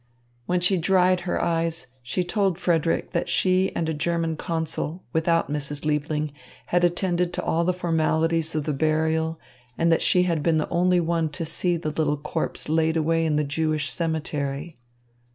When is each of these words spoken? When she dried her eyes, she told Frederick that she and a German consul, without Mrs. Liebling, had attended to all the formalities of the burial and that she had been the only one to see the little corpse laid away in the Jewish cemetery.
When 0.47 0.61
she 0.61 0.77
dried 0.77 1.21
her 1.29 1.39
eyes, 1.39 1.85
she 2.01 2.23
told 2.23 2.57
Frederick 2.57 3.11
that 3.11 3.29
she 3.29 3.71
and 3.75 3.87
a 3.87 3.93
German 3.93 4.35
consul, 4.35 5.03
without 5.13 5.51
Mrs. 5.51 5.85
Liebling, 5.85 6.31
had 6.65 6.83
attended 6.83 7.31
to 7.33 7.43
all 7.43 7.63
the 7.63 7.71
formalities 7.71 8.55
of 8.55 8.63
the 8.63 8.73
burial 8.73 9.39
and 9.77 9.91
that 9.91 10.01
she 10.01 10.23
had 10.23 10.41
been 10.41 10.57
the 10.57 10.69
only 10.69 10.99
one 10.99 11.29
to 11.29 11.45
see 11.45 11.77
the 11.77 11.91
little 11.91 12.17
corpse 12.17 12.67
laid 12.67 12.97
away 12.97 13.27
in 13.27 13.35
the 13.35 13.43
Jewish 13.43 13.91
cemetery. 13.93 14.75